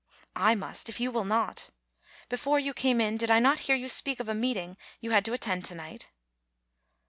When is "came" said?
2.73-2.99